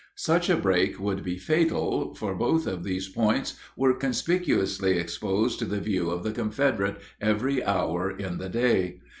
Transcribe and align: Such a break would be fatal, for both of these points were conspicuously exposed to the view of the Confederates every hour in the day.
Such 0.17 0.49
a 0.49 0.57
break 0.57 0.99
would 0.99 1.23
be 1.23 1.37
fatal, 1.37 2.15
for 2.15 2.33
both 2.33 2.65
of 2.65 2.83
these 2.83 3.07
points 3.07 3.59
were 3.77 3.93
conspicuously 3.93 4.97
exposed 4.97 5.59
to 5.59 5.65
the 5.65 5.79
view 5.79 6.09
of 6.09 6.23
the 6.23 6.31
Confederates 6.31 7.03
every 7.21 7.63
hour 7.63 8.09
in 8.09 8.39
the 8.39 8.49
day. 8.49 8.99